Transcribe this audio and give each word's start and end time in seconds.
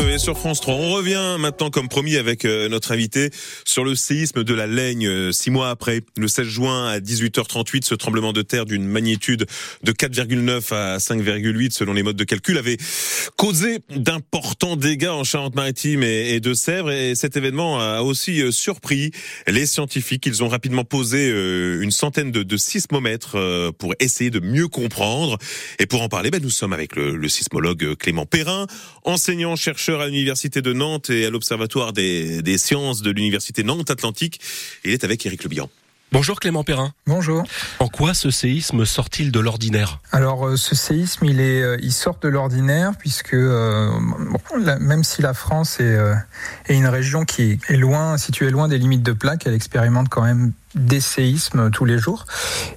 Et 0.00 0.18
sur 0.18 0.38
France 0.38 0.60
3. 0.60 0.74
On 0.74 0.92
revient 0.92 1.36
maintenant, 1.40 1.70
comme 1.70 1.88
promis, 1.88 2.16
avec 2.16 2.44
euh, 2.44 2.68
notre 2.68 2.92
invité 2.92 3.30
sur 3.64 3.84
le 3.84 3.96
séisme 3.96 4.44
de 4.44 4.54
la 4.54 4.68
Laigne. 4.68 5.08
Euh, 5.08 5.32
six 5.32 5.50
mois 5.50 5.70
après, 5.70 6.02
le 6.16 6.28
16 6.28 6.46
juin 6.46 6.88
à 6.88 7.00
18h38, 7.00 7.84
ce 7.84 7.96
tremblement 7.96 8.32
de 8.32 8.42
terre 8.42 8.64
d'une 8.64 8.86
magnitude 8.86 9.46
de 9.82 9.92
4,9 9.92 10.72
à 10.72 10.98
5,8 10.98 11.72
selon 11.72 11.94
les 11.94 12.04
modes 12.04 12.16
de 12.16 12.22
calcul 12.22 12.58
avait 12.58 12.76
causé 13.36 13.80
d'importants 13.90 14.76
dégâts 14.76 15.08
en 15.08 15.24
Charente-Maritime 15.24 16.04
et 16.04 16.38
de 16.38 16.54
Sèvres. 16.54 16.92
Et 16.92 17.16
cet 17.16 17.36
événement 17.36 17.80
a 17.80 18.02
aussi 18.02 18.40
euh, 18.40 18.52
surpris 18.52 19.10
les 19.48 19.66
scientifiques. 19.66 20.26
Ils 20.26 20.44
ont 20.44 20.48
rapidement 20.48 20.84
posé 20.84 21.28
une 21.28 21.90
centaine 21.90 22.30
de, 22.30 22.56
sismomètres 22.56 23.36
pour 23.78 23.94
essayer 23.98 24.30
de 24.30 24.40
mieux 24.40 24.68
comprendre. 24.68 25.38
Et 25.80 25.86
pour 25.86 26.02
en 26.02 26.08
parler, 26.08 26.30
ben, 26.30 26.40
nous 26.40 26.50
sommes 26.50 26.72
avec 26.72 26.94
le 26.94 27.28
sismologue 27.28 27.96
Clément 27.96 28.26
Perrin, 28.26 28.66
enseignant 29.04 29.56
chercheur 29.56 29.87
à 29.96 30.06
l'université 30.06 30.62
de 30.62 30.72
Nantes 30.72 31.10
et 31.10 31.24
à 31.24 31.30
l'Observatoire 31.30 31.92
des, 31.92 32.58
sciences 32.58 33.02
de 33.02 33.10
l'université 33.10 33.62
Nantes-Atlantique. 33.62 34.40
Il 34.84 34.92
est 34.92 35.04
avec 35.04 35.24
Éric 35.24 35.44
Lebihan. 35.44 35.70
Bonjour 36.10 36.40
Clément 36.40 36.64
Perrin. 36.64 36.92
Bonjour. 37.06 37.44
En 37.80 37.88
quoi 37.88 38.14
ce 38.14 38.30
séisme 38.30 38.86
sort-il 38.86 39.30
de 39.30 39.40
l'ordinaire? 39.40 40.00
Alors 40.10 40.46
euh, 40.46 40.56
ce 40.56 40.74
séisme, 40.74 41.26
il 41.26 41.38
est, 41.38 41.60
euh, 41.60 41.76
il 41.82 41.92
sort 41.92 42.18
de 42.22 42.28
l'ordinaire 42.28 42.92
puisque 42.98 43.34
euh, 43.34 43.90
même 44.56 45.04
si 45.04 45.20
la 45.20 45.34
France 45.34 45.80
est, 45.80 45.98
est, 46.66 46.74
une 46.74 46.86
région 46.86 47.26
qui 47.26 47.60
est 47.68 47.76
loin, 47.76 48.16
située 48.16 48.48
loin 48.48 48.68
des 48.68 48.78
limites 48.78 49.02
de 49.02 49.12
plaque, 49.12 49.46
elle 49.46 49.52
expérimente 49.52 50.08
quand 50.08 50.22
même 50.22 50.52
des 50.74 51.00
séismes 51.00 51.70
tous 51.70 51.84
les 51.84 51.98
jours. 51.98 52.24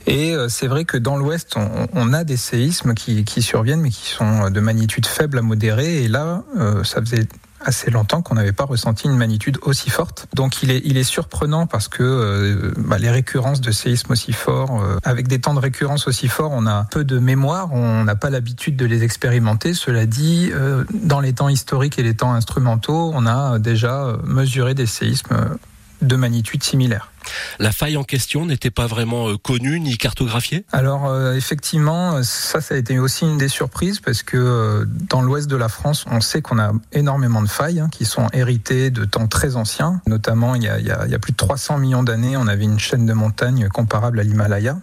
Et 0.07 0.35
c'est 0.49 0.67
vrai 0.67 0.83
que 0.83 0.97
dans 0.97 1.15
l'Ouest, 1.15 1.55
on, 1.55 1.87
on, 1.93 2.13
a 2.13 2.25
des 2.25 2.37
séismes 2.37 2.93
qui, 2.93 3.23
qui, 3.23 3.41
surviennent, 3.41 3.81
mais 3.81 3.91
qui 3.91 4.07
sont 4.07 4.49
de 4.49 4.59
magnitude 4.59 5.05
faible 5.05 5.37
à 5.37 5.41
modérée. 5.41 6.03
Et 6.03 6.07
là, 6.07 6.43
ça 6.83 7.01
faisait 7.01 7.27
assez 7.63 7.91
longtemps 7.91 8.21
qu'on 8.21 8.35
n'avait 8.35 8.51
pas 8.51 8.65
ressenti 8.65 9.07
une 9.07 9.17
magnitude 9.17 9.57
aussi 9.61 9.89
forte. 9.89 10.27
Donc 10.33 10.63
il 10.63 10.71
est, 10.71 10.81
il 10.85 10.97
est 10.97 11.03
surprenant 11.03 11.67
parce 11.67 11.87
que 11.87 12.03
euh, 12.03 12.73
bah, 12.77 12.97
les 12.97 13.09
récurrences 13.09 13.61
de 13.61 13.71
séismes 13.71 14.11
aussi 14.11 14.33
forts, 14.33 14.81
euh, 14.81 14.97
avec 15.03 15.27
des 15.27 15.39
temps 15.39 15.53
de 15.53 15.59
récurrence 15.59 16.07
aussi 16.07 16.27
forts, 16.27 16.51
on 16.53 16.65
a 16.67 16.87
peu 16.91 17.03
de 17.03 17.19
mémoire, 17.19 17.73
on 17.73 18.03
n'a 18.03 18.15
pas 18.15 18.29
l'habitude 18.29 18.75
de 18.75 18.85
les 18.85 19.03
expérimenter. 19.03 19.73
Cela 19.73 20.05
dit, 20.05 20.51
euh, 20.53 20.83
dans 20.93 21.19
les 21.19 21.33
temps 21.33 21.49
historiques 21.49 21.99
et 21.99 22.03
les 22.03 22.15
temps 22.15 22.33
instrumentaux, 22.33 23.11
on 23.13 23.25
a 23.25 23.59
déjà 23.59 24.17
mesuré 24.23 24.73
des 24.73 24.85
séismes 24.85 25.57
de 26.01 26.15
magnitude 26.15 26.63
similaire. 26.63 27.11
La 27.59 27.71
faille 27.71 27.97
en 27.97 28.03
question 28.03 28.45
n'était 28.45 28.71
pas 28.71 28.87
vraiment 28.87 29.29
euh, 29.29 29.37
connue 29.37 29.79
ni 29.79 29.97
cartographiée? 29.97 30.65
Alors 30.71 31.07
euh, 31.07 31.33
effectivement, 31.33 32.23
ça, 32.23 32.61
ça 32.61 32.75
a 32.75 32.77
été 32.77 32.99
aussi 32.99 33.25
une 33.25 33.37
des 33.37 33.47
surprises 33.47 33.99
parce 33.99 34.23
que 34.23 34.37
euh, 34.37 34.85
dans 34.87 35.21
l'ouest 35.21 35.49
de 35.49 35.55
la 35.55 35.69
France, 35.69 36.05
on 36.09 36.21
sait 36.21 36.41
qu'on 36.41 36.59
a 36.59 36.71
énormément 36.91 37.41
de 37.41 37.47
failles 37.47 37.79
hein, 37.79 37.89
qui 37.91 38.05
sont 38.05 38.27
héritées 38.33 38.89
de 38.91 39.05
temps 39.05 39.27
très 39.27 39.55
anciens. 39.55 40.01
Notamment, 40.07 40.55
il 40.55 40.63
y 40.63 40.69
a, 40.69 41.19
plus 41.19 41.31
de 41.31 41.37
300 41.37 41.77
millions 41.77 42.03
d'années, 42.03 42.37
on 42.37 42.47
avait 42.47 42.63
une 42.63 42.79
chaîne 42.79 43.05
de 43.05 43.13
montagnes 43.13 43.67
comparable 43.69 44.19
à 44.19 44.23
l'Himalaya 44.23 44.77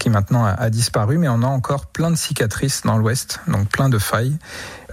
qui 0.00 0.10
maintenant 0.10 0.44
a, 0.44 0.70
disparu, 0.70 1.18
mais 1.18 1.28
on 1.28 1.42
a 1.42 1.46
encore 1.46 1.86
plein 1.86 2.10
de 2.10 2.16
cicatrices 2.16 2.82
dans 2.84 2.98
l'ouest, 2.98 3.40
donc 3.48 3.68
plein 3.68 3.88
de 3.88 3.98
failles. 3.98 4.36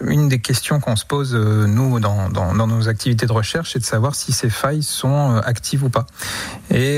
Une 0.02 0.28
des 0.28 0.39
questions 0.39 0.80
qu'on 0.80 0.95
se 0.95 1.05
pose, 1.05 1.33
nous, 1.33 2.00
dans, 2.00 2.30
dans, 2.30 2.67
nos 2.67 2.89
activités 2.89 3.25
de 3.25 3.31
recherche, 3.31 3.73
c'est 3.73 3.80
de 3.80 3.85
savoir 3.85 4.16
si 4.16 4.33
ces 4.33 4.50
failles 4.50 4.83
sont 4.83 5.38
actives 5.38 5.83
ou 5.83 5.89
pas. 5.89 6.05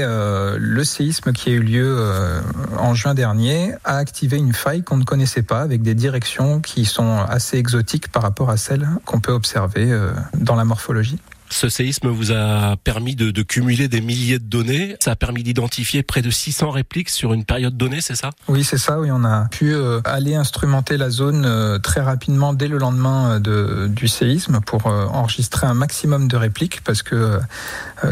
Euh, 0.01 0.57
le 0.59 0.83
séisme 0.83 1.33
qui 1.33 1.49
a 1.49 1.53
eu 1.53 1.59
lieu 1.59 1.95
euh, 1.97 2.41
en 2.77 2.93
juin 2.93 3.13
dernier 3.13 3.73
a 3.83 3.97
activé 3.97 4.37
une 4.37 4.53
faille 4.53 4.83
qu'on 4.83 4.97
ne 4.97 5.03
connaissait 5.03 5.41
pas 5.41 5.61
avec 5.61 5.81
des 5.81 5.95
directions 5.95 6.61
qui 6.61 6.85
sont 6.85 7.19
assez 7.27 7.57
exotiques 7.57 8.11
par 8.11 8.23
rapport 8.23 8.49
à 8.49 8.57
celles 8.57 8.87
qu'on 9.05 9.19
peut 9.19 9.31
observer 9.31 9.91
euh, 9.91 10.11
dans 10.37 10.55
la 10.55 10.65
morphologie. 10.65 11.19
Ce 11.49 11.69
séisme 11.69 12.09
vous 12.09 12.31
a 12.31 12.75
permis 12.83 13.15
de, 13.15 13.41
cumuler 13.43 13.87
des 13.87 14.01
milliers 14.01 14.39
de 14.39 14.45
données. 14.45 14.95
Ça 14.99 15.11
a 15.11 15.15
permis 15.15 15.43
d'identifier 15.43 16.01
près 16.01 16.21
de 16.21 16.29
600 16.29 16.71
répliques 16.71 17.09
sur 17.09 17.33
une 17.33 17.45
période 17.45 17.77
donnée, 17.77 18.01
c'est 18.01 18.15
ça? 18.15 18.31
Oui, 18.47 18.63
c'est 18.63 18.77
ça. 18.77 18.99
Oui, 18.99 19.09
on 19.11 19.23
a 19.23 19.47
pu 19.49 19.73
euh, 19.73 20.01
aller 20.05 20.35
instrumenter 20.35 20.97
la 20.97 21.09
zone 21.09 21.45
euh, 21.45 21.77
très 21.77 22.01
rapidement 22.01 22.53
dès 22.53 22.67
le 22.67 22.77
lendemain 22.77 23.39
euh, 23.47 23.87
du 23.87 24.07
séisme 24.07 24.59
pour 24.65 24.87
enregistrer 24.87 25.67
un 25.67 25.73
maximum 25.73 26.27
de 26.27 26.35
répliques 26.35 26.81
parce 26.83 27.03
que 27.03 27.39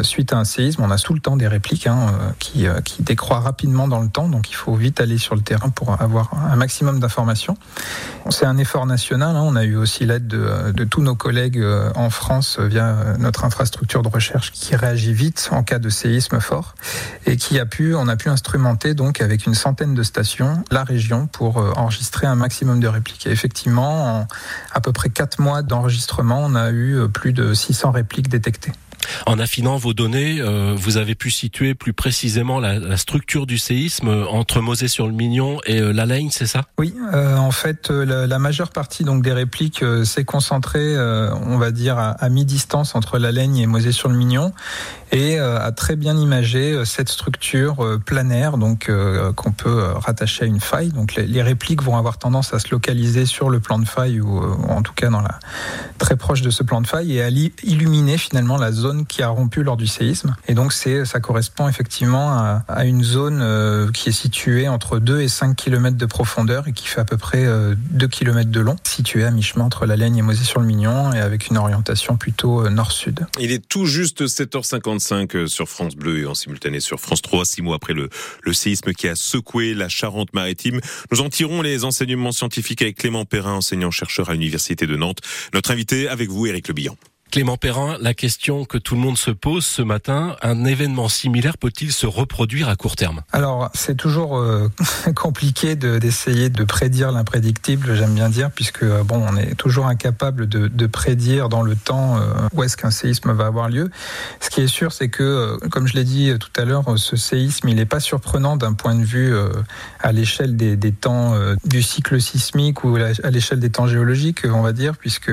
suite 0.01 0.33
à 0.33 0.37
un 0.37 0.43
séisme, 0.43 0.81
on 0.83 0.91
a 0.91 0.97
tout 0.97 1.13
le 1.13 1.19
temps 1.19 1.35
des 1.35 1.47
répliques 1.47 1.87
hein, 1.87 2.13
qui, 2.39 2.65
qui 2.85 3.03
décroît 3.03 3.39
rapidement 3.39 3.87
dans 3.87 4.01
le 4.01 4.09
temps. 4.09 4.29
Donc, 4.29 4.49
il 4.49 4.55
faut 4.55 4.75
vite 4.75 5.01
aller 5.01 5.17
sur 5.17 5.35
le 5.35 5.41
terrain 5.41 5.69
pour 5.69 5.99
avoir 6.01 6.31
un 6.33 6.55
maximum 6.55 6.99
d'informations. 6.99 7.57
C'est 8.29 8.45
un 8.45 8.57
effort 8.57 8.85
national. 8.85 9.35
Hein. 9.35 9.41
On 9.43 9.55
a 9.55 9.63
eu 9.63 9.75
aussi 9.75 10.05
l'aide 10.05 10.27
de, 10.27 10.71
de, 10.71 10.83
tous 10.83 11.01
nos 11.01 11.15
collègues 11.15 11.63
en 11.95 12.09
France 12.09 12.59
via 12.59 12.95
notre 13.23 13.45
infrastructure 13.45 14.03
de 14.03 14.09
recherche 14.09 14.51
qui 14.51 14.75
réagit 14.75 15.13
vite 15.13 15.49
en 15.51 15.63
cas 15.63 15.79
de 15.79 15.89
séisme 15.89 16.39
fort 16.39 16.75
et 17.25 17.37
qui 17.37 17.59
a 17.59 17.65
pu, 17.65 17.95
on 17.95 18.07
a 18.07 18.15
pu 18.15 18.29
instrumenter 18.29 18.93
donc 18.93 19.21
avec 19.21 19.45
une 19.45 19.55
centaine 19.55 19.95
de 19.95 20.03
stations 20.03 20.63
la 20.69 20.83
région 20.83 21.27
pour 21.27 21.57
euh, 21.57 21.71
enregistrer 21.75 22.27
un 22.27 22.35
maximum 22.35 22.79
de 22.79 22.87
répliques. 22.87 23.25
Et 23.25 23.31
effectivement, 23.31 24.19
en 24.19 24.27
à 24.71 24.81
peu 24.81 24.91
près 24.91 25.09
quatre 25.09 25.39
mois 25.39 25.61
d'enregistrement, 25.61 26.41
on 26.43 26.55
a 26.55 26.69
eu 26.69 26.97
euh, 26.97 27.07
plus 27.07 27.33
de 27.33 27.53
600 27.53 27.91
répliques 27.91 28.29
détectées. 28.29 28.73
En 29.25 29.39
affinant 29.39 29.77
vos 29.77 29.93
données, 29.93 30.39
euh, 30.39 30.73
vous 30.75 30.97
avez 30.97 31.15
pu 31.15 31.31
situer 31.31 31.75
plus 31.75 31.93
précisément 31.93 32.59
la, 32.59 32.97
structure 32.97 33.45
du 33.45 33.57
séisme 33.57 34.25
entre 34.29 34.61
Mosée-sur-le-Mignon 34.61 35.59
et 35.65 35.79
euh, 35.79 35.91
la 35.91 36.05
Laigne, 36.05 36.29
c'est 36.31 36.45
ça? 36.45 36.63
Oui, 36.77 36.93
euh, 37.13 37.37
en 37.37 37.51
fait, 37.51 37.89
la, 37.89 38.39
majeure 38.39 38.71
partie 38.71 39.03
donc 39.03 39.23
des 39.23 39.31
répliques 39.31 39.83
s'est 40.03 40.25
concentrée, 40.25 40.97
on 40.97 41.57
va 41.57 41.71
dire, 41.71 41.97
à, 41.97 42.29
mi-distance 42.29 42.95
entre 42.95 43.17
la 43.19 43.31
Laigne 43.31 43.57
et 43.57 43.67
Mosée-sur-le-Mignon, 43.67 44.51
et 45.11 45.39
a 45.39 45.71
très 45.71 45.95
bien 45.95 46.17
imagé 46.17 46.83
cette 46.85 47.09
structure 47.09 47.99
planaire, 48.05 48.57
donc 48.57 48.91
qu'on 49.35 49.51
peut 49.51 49.83
rattacher 49.95 50.43
à 50.43 50.47
une 50.47 50.59
faille. 50.59 50.89
Donc 50.89 51.15
les, 51.15 51.41
répliques 51.41 51.83
vont 51.83 51.97
avoir 51.97 52.17
tendance 52.17 52.53
à 52.53 52.59
se 52.59 52.69
localiser 52.71 53.25
sur 53.25 53.49
le 53.49 53.59
plan 53.59 53.79
de 53.79 53.85
faille 53.85 54.19
ou, 54.19 54.39
ou 54.39 54.69
en 54.69 54.81
tout 54.81 54.93
cas 54.93 55.09
dans 55.09 55.21
la 55.21 55.39
très 55.97 56.17
proche 56.17 56.41
de 56.41 56.49
ce 56.49 56.63
plan 56.63 56.81
de 56.81 56.87
faille 56.87 57.17
et 57.17 57.23
à 57.23 57.29
illuminer 57.29 58.17
finalement 58.17 58.57
la 58.57 58.71
zone 58.71 59.02
qui 59.07 59.21
a 59.21 59.29
rompu 59.29 59.63
lors 59.63 59.77
du 59.77 59.87
séisme. 59.87 60.35
Et 60.47 60.53
donc 60.53 60.73
c'est, 60.73 61.05
ça 61.05 61.19
correspond 61.19 61.67
effectivement 61.67 62.31
à, 62.67 62.85
une 62.85 63.03
zone 63.03 63.39
euh, 63.41 63.91
qui 63.91 64.09
est 64.09 64.13
située 64.13 64.67
entre 64.67 64.99
2 64.99 65.21
et 65.21 65.27
5 65.27 65.55
km 65.55 65.97
de 65.97 66.05
profondeur 66.05 66.67
et 66.67 66.73
qui 66.73 66.87
fait 66.87 66.99
à 66.99 67.05
peu 67.05 67.17
près 67.17 67.43
2 67.43 67.47
euh, 67.47 68.07
km 68.09 68.49
de 68.49 68.59
long, 68.59 68.75
située 68.83 69.25
à 69.25 69.31
mi-chemin 69.31 69.65
entre 69.65 69.85
la 69.85 69.95
Laigne 69.95 70.17
et 70.17 70.21
Mosée-sur-le-Mignon 70.21 71.13
et 71.13 71.19
avec 71.19 71.47
une 71.47 71.57
orientation 71.57 72.17
plutôt 72.17 72.65
euh, 72.65 72.69
nord-sud. 72.69 73.25
Il 73.39 73.51
est 73.51 73.67
tout 73.67 73.85
juste 73.85 74.25
7h55 74.25 75.47
sur 75.47 75.69
France 75.69 75.95
Bleu 75.95 76.19
et 76.19 76.25
en 76.25 76.33
simultané 76.33 76.79
sur 76.79 76.99
France 76.99 77.21
3, 77.21 77.45
six 77.45 77.61
mois 77.61 77.75
après 77.75 77.93
le, 77.93 78.09
le 78.41 78.53
séisme 78.53 78.93
qui 78.93 79.07
a 79.07 79.15
secoué 79.15 79.73
la 79.73 79.89
Charente-Maritime. 79.89 80.79
Nous 81.11 81.21
en 81.21 81.29
tirons 81.29 81.61
les 81.61 81.83
enseignements 81.83 82.31
scientifiques 82.31 82.81
avec 82.81 82.97
Clément 82.97 83.25
Perrin, 83.25 83.53
enseignant-chercheur 83.53 84.29
à 84.29 84.33
l'Université 84.33 84.87
de 84.87 84.95
Nantes. 84.95 85.19
Notre 85.53 85.71
invité 85.71 86.07
avec 86.07 86.29
vous, 86.29 86.45
Éric 86.45 86.67
Le 86.67 87.12
Clément 87.33 87.57
Perrin, 87.57 87.97
la 87.99 88.13
question 88.13 88.63
que 88.63 88.77
tout 88.77 88.93
le 88.93 89.01
monde 89.01 89.17
se 89.17 89.31
pose 89.31 89.65
ce 89.65 89.81
matin, 89.81 90.35
un 90.43 90.65
événement 90.65 91.09
similaire 91.09 91.57
peut-il 91.57 91.91
se 91.91 92.05
reproduire 92.05 92.69
à 92.69 92.75
court 92.75 92.95
terme? 92.95 93.23
Alors, 93.31 93.71
c'est 93.73 93.97
toujours 93.97 94.37
euh, 94.37 94.69
compliqué 95.15 95.75
d'essayer 95.75 96.51
de, 96.51 96.63
prédire 96.63 97.11
l'imprédictible, 97.11 97.95
j'aime 97.95 98.13
bien 98.13 98.29
dire, 98.29 98.51
puisque 98.51 98.83
euh, 98.83 99.03
bon, 99.03 99.25
on 99.27 99.35
est 99.35 99.55
toujours 99.55 99.87
incapable 99.87 100.47
de, 100.47 100.85
prédire 100.85 101.49
dans 101.49 101.63
le 101.63 101.75
temps 101.75 102.17
euh, 102.17 102.21
où 102.53 102.61
est-ce 102.61 102.77
qu'un 102.77 102.91
séisme 102.91 103.31
va 103.31 103.47
avoir 103.47 103.67
lieu. 103.67 103.89
Ce 104.39 104.51
qui 104.51 104.61
est 104.61 104.67
sûr, 104.67 104.91
c'est 104.91 105.09
que, 105.09 105.57
comme 105.71 105.87
je 105.87 105.95
l'ai 105.95 106.03
dit 106.03 106.31
tout 106.39 106.61
à 106.61 106.65
l'heure, 106.65 106.99
ce 106.99 107.15
séisme, 107.15 107.67
il 107.67 107.77
n'est 107.77 107.87
pas 107.87 107.99
surprenant 107.99 108.57
d'un 108.57 108.73
point 108.73 108.93
de 108.93 109.03
vue 109.03 109.33
à 110.01 110.11
l'échelle 110.11 110.55
des, 110.55 110.75
des, 110.75 110.91
temps 110.91 111.35
du 111.65 111.81
cycle 111.81 112.21
sismique 112.21 112.83
ou 112.83 112.95
à 112.95 113.31
l'échelle 113.31 113.59
des 113.59 113.71
temps 113.71 113.87
géologiques, 113.87 114.41
on 114.45 114.61
va 114.61 114.71
dire, 114.71 114.95
puisque 114.97 115.31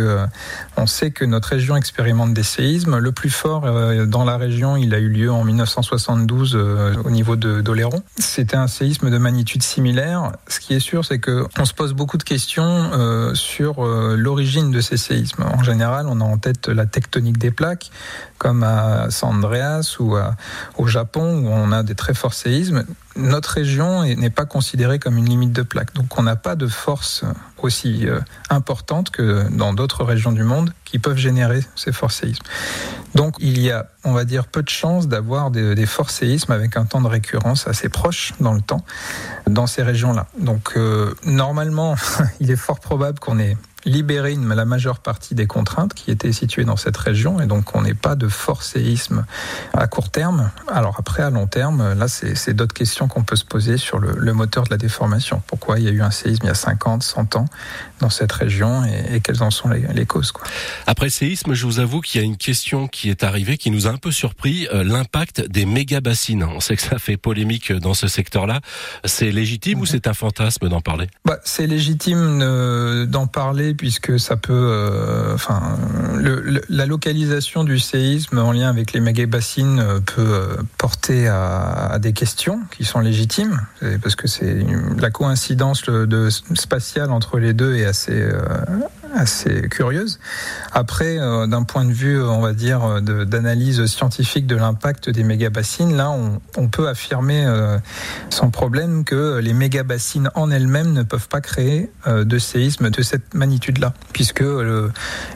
on 0.79 0.87
sait 0.87 1.11
que 1.11 1.27
notre 1.27 1.49
région 1.49 1.77
expérimente 1.91 2.33
des 2.35 2.45
séismes. 2.45 2.99
Le 2.99 3.11
plus 3.11 3.31
fort 3.31 3.65
euh, 3.65 4.07
dans 4.07 4.25
la 4.25 4.37
région, 4.37 4.77
il 4.77 4.95
a 4.95 5.01
eu 5.01 5.09
lieu 5.09 5.33
en 5.33 5.43
1972 5.43 6.55
euh, 6.55 6.95
au 7.05 7.11
niveau 7.11 7.35
de 7.35 7.61
d'Oléron. 7.61 8.01
C'était 8.17 8.57
un 8.57 8.69
séisme 8.69 9.11
de 9.11 9.19
magnitude 9.19 9.65
similaire. 9.65 10.31
Ce 10.47 10.61
qui 10.61 10.75
est 10.75 10.81
sûr, 10.81 11.05
c'est 11.05 11.19
que 11.19 11.47
on 11.59 11.65
se 11.65 11.75
pose 11.75 11.93
beaucoup 11.93 12.17
de 12.17 12.23
questions 12.23 12.63
euh, 12.63 13.35
sur 13.35 13.85
l'origine 13.85 14.71
de 14.71 14.81
ces 14.81 14.97
séismes. 14.97 15.43
En 15.43 15.65
général, 15.65 16.07
on 16.09 16.21
a 16.21 16.25
en 16.25 16.39
tête 16.39 16.69
la 16.69 16.87
tectonique 16.87 17.39
des 17.39 17.51
plaques, 17.51 17.91
comme 18.39 18.63
à 18.63 19.11
San 19.11 19.35
Andreas 19.35 19.97
ou 19.99 20.17
au 20.79 20.87
Japon, 20.87 21.41
où 21.41 21.49
on 21.49 21.73
a 21.73 21.83
des 21.83 21.97
très 21.97 22.15
forts 22.15 22.35
séismes 22.35 22.85
notre 23.17 23.51
région 23.51 24.05
n'est 24.05 24.31
pas 24.31 24.45
considérée 24.45 24.99
comme 24.99 25.19
une 25.19 25.29
limite 25.29 25.53
de 25.53 25.63
plaque. 25.63 25.95
Donc 25.95 26.19
on 26.19 26.23
n'a 26.23 26.37
pas 26.37 26.57
de 26.57 26.67
force 26.67 27.25
aussi 27.59 28.09
euh, 28.09 28.21
importante 28.49 29.11
que 29.11 29.47
dans 29.51 29.75
d'autres 29.75 30.05
régions 30.05 30.33
du 30.33 30.45
monde 30.45 30.73
qui 30.85 30.99
peuvent 30.99 31.17
générer 31.17 31.63
ces 31.77 31.93
forts 31.93 32.13
séismes. 32.13 32.43
Donc 33.15 33.35
il 33.39 33.61
y 33.61 33.71
a, 33.71 33.91
on 34.05 34.13
va 34.13 34.25
dire, 34.25 34.47
peu 34.47 34.63
de 34.63 34.69
chances 34.69 35.09
d'avoir 35.09 35.51
des, 35.51 35.75
des 35.75 35.87
forts 35.87 36.11
séismes 36.11 36.53
avec 36.53 36.77
un 36.77 36.85
temps 36.85 37.01
de 37.01 37.09
récurrence 37.09 37.67
assez 37.67 37.89
proche 37.89 38.33
dans 38.41 38.55
le 38.55 38.61
temps 38.61 38.85
dans 39.47 39.67
ces 39.67 39.83
régions-là. 39.83 40.27
Donc 40.39 40.73
euh, 40.77 41.15
normalement, 41.25 41.97
il 42.41 42.51
est 42.51 42.57
fort 42.57 42.81
probable 42.81 43.19
qu'on 43.19 43.39
ait 43.39 43.57
libéré 43.85 44.33
une, 44.33 44.53
la 44.53 44.65
majeure 44.65 44.99
partie 44.99 45.35
des 45.35 45.47
contraintes 45.47 45.95
qui 45.95 46.11
étaient 46.11 46.33
situées 46.33 46.65
dans 46.65 46.77
cette 46.77 46.97
région 46.97 47.41
et 47.41 47.47
donc 47.47 47.75
on 47.75 47.83
n'est 47.83 47.95
pas 47.95 48.15
de 48.15 48.29
fort 48.29 48.63
séisme 48.63 49.25
à 49.73 49.87
court 49.87 50.11
terme. 50.11 50.51
Alors 50.69 50.97
après, 50.99 51.23
à 51.23 51.31
long 51.31 51.47
terme, 51.47 51.95
là, 51.95 52.09
c'est 52.09 52.55
d'autres 52.55 52.75
questions 52.75 53.09
qu'on 53.09 53.23
peut 53.23 53.37
se 53.37 53.45
poser 53.45 53.77
sur 53.77 53.99
le, 53.99 54.15
le, 54.17 54.33
moteur 54.33 54.65
de 54.65 54.71
la 54.71 54.77
déformation. 54.77 55.43
Pourquoi 55.47 55.79
il 55.79 55.85
y 55.85 55.89
a 55.89 55.93
eu 55.93 56.03
un 56.03 56.11
séisme 56.11 56.45
il 56.45 56.49
y 56.49 56.51
a 56.51 56.55
50, 56.55 57.03
100 57.03 57.37
ans 57.37 57.47
dans 58.01 58.11
cette 58.11 58.33
région 58.33 58.85
et, 58.85 59.17
et 59.17 59.21
quelles 59.21 59.43
en 59.43 59.51
sont 59.51 59.69
les, 59.69 59.87
les 59.95 60.07
causes 60.07 60.33
quoi. 60.33 60.45
Après 60.87 61.07
le 61.07 61.11
séisme, 61.11 61.55
je 61.55 61.67
vous 61.67 61.81
avoue 61.81 62.01
qu'il 62.01 62.21
y 62.21 62.25
a 62.25 62.27
une 62.27 62.37
question 62.37 62.89
qui 62.89 63.11
est 63.11 63.25
arrivée 63.25 63.57
qui 63.57 63.71
nous 63.71 63.87
a 63.87 63.91
un 63.91 63.97
peu 63.97 64.11
surpris, 64.11 64.67
euh, 64.73 64.85
l'impact 64.85 65.41
des 65.49 65.67
méga 65.67 66.01
bassines. 66.01 66.45
On 66.45 66.61
sait 66.61 66.77
que 66.77 66.83
ça 66.83 66.99
fait 66.99 67.17
polémique 67.17 67.73
dans 67.73 67.95
ce 67.95 68.09
secteur-là. 68.09 68.61
C'est 69.05 69.31
légitime 69.31 69.79
mmh. 69.79 69.83
ou 69.83 69.87
c'est 69.87 70.07
un 70.07 70.15
fantasme 70.15 70.69
d'en 70.69 70.81
parler? 70.81 71.07
Bah, 71.25 71.39
C'est 71.45 71.67
légitime 71.67 72.41
euh, 72.43 73.07
d'en 73.07 73.27
parler 73.27 73.70
puisque 73.75 74.19
ça 74.19 74.37
peut, 74.37 74.53
euh, 74.53 75.35
enfin, 75.35 75.79
la 76.69 76.87
localisation 76.87 77.65
du 77.65 77.79
séisme 77.79 78.39
en 78.39 78.53
lien 78.53 78.69
avec 78.69 78.93
les 78.93 79.01
méga 79.01 79.27
bassines 79.27 79.83
peut 80.07 80.21
euh, 80.21 80.57
porter 80.79 81.29
à, 81.29 81.99
des 82.01 82.13
questions 82.13 82.61
qui 82.71 82.85
sont 82.85 83.01
légitimes 83.01 83.61
parce 84.03 84.17
que 84.17 84.29
c'est 84.29 84.65
la 84.99 85.11
coïncidence 85.11 85.85
de 85.85 86.29
spatiale 86.55 87.11
entre 87.11 87.39
les 87.39 87.53
deux 87.53 87.77
est 87.77 87.85
assez 87.85 88.13
euh, 88.13 88.41
assez 89.15 89.63
curieuse. 89.69 90.19
Après, 90.73 91.19
euh, 91.19 91.47
d'un 91.47 91.65
point 91.65 91.85
de 91.85 91.93
vue, 91.93 92.23
on 92.23 92.41
va 92.41 92.53
dire, 92.53 93.03
d'analyse 93.03 93.85
scientifique 93.87 94.47
de 94.47 94.57
l'impact 94.57 95.11
des 95.11 95.25
mégabassines, 95.25 95.97
là, 95.97 96.11
on, 96.11 96.69
peut 96.69 96.89
affirmer 96.89 97.45
euh, 97.45 97.79
sans 98.29 98.51
problème 98.51 99.03
que 99.05 99.39
les 99.39 99.53
mégabassines 99.53 100.31
en 100.37 100.51
elles-mêmes 100.51 100.93
ne 100.93 101.03
peuvent 101.03 101.29
pas 101.29 101.41
créer 101.41 101.91
euh, 102.07 102.25
de 102.25 102.39
séisme 102.39 102.91
de 102.91 103.03
cette 103.03 103.35
magnitude-là, 103.35 103.93
puisque 104.13 104.45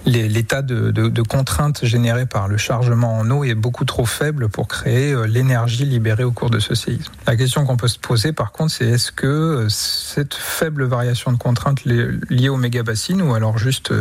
l'état 0.06 0.62
de, 0.62 1.22
contrainte 1.22 1.84
généré 1.84 2.26
par 2.26 2.46
le 2.46 2.56
chargement 2.56 3.18
en 3.18 3.30
eau 3.30 3.42
est 3.42 3.54
beaucoup 3.54 3.84
trop 3.84 4.06
faible 4.06 4.48
pour 4.48 4.68
créer 4.68 5.16
l'énergie 5.26 5.84
libérée 5.84 6.24
au 6.24 6.30
cours 6.30 6.50
de 6.50 6.60
ce 6.60 6.74
séisme. 6.74 7.10
La 7.26 7.36
question 7.36 7.64
qu'on 7.64 7.76
peut 7.76 7.88
se 7.88 7.98
poser, 7.98 8.32
par 8.32 8.52
contre, 8.52 8.72
c'est 8.72 8.86
est-ce 8.86 9.10
que 9.10 9.66
cette 9.68 10.34
faible 10.34 10.84
variation 10.84 11.32
de 11.32 11.38
contrainte 11.38 11.84
liée 11.84 12.48
aux 12.48 12.56
mégabassines, 12.56 13.22
ou 13.22 13.34
alors 13.34 13.58
juste 13.58 13.92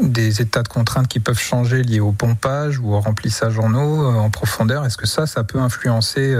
des 0.00 0.40
états 0.40 0.59
de 0.62 0.68
contrainte 0.68 1.08
qui 1.08 1.20
peuvent 1.20 1.38
changer 1.38 1.82
liés 1.82 2.00
au 2.00 2.12
pompage 2.12 2.78
ou 2.78 2.94
au 2.94 3.00
remplissage 3.00 3.58
en 3.58 3.74
eau 3.74 4.06
en 4.06 4.30
profondeur. 4.30 4.84
Est-ce 4.84 4.96
que 4.96 5.06
ça, 5.06 5.26
ça 5.26 5.44
peut 5.44 5.58
influencer 5.58 6.36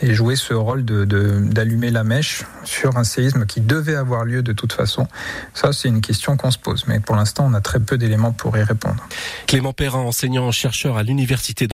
et 0.00 0.14
jouer 0.14 0.36
ce 0.36 0.54
rôle 0.54 0.84
d'allumer 0.84 1.88
de, 1.88 1.94
la 1.94 2.04
mèche 2.04 2.44
sur 2.64 2.96
un 2.96 3.04
séisme 3.04 3.46
qui 3.46 3.60
devait 3.60 3.96
avoir 3.96 4.24
lieu 4.24 4.42
de 4.42 4.52
toute 4.52 4.72
façon? 4.72 5.06
Ça, 5.54 5.72
c'est 5.72 5.88
une 5.88 6.00
question 6.00 6.36
qu'on 6.36 6.50
se 6.50 6.58
pose. 6.58 6.84
Mais 6.86 7.00
pour 7.00 7.16
l'instant, 7.16 7.46
on 7.46 7.54
a 7.54 7.60
très 7.60 7.80
peu 7.80 7.98
d'éléments 7.98 8.32
pour 8.32 8.56
y 8.56 8.62
répondre. 8.62 9.06
Clément 9.46 9.72
Perrin, 9.72 10.00
enseignant-chercheur 10.00 10.96
à 10.96 11.02
l'université 11.02 11.66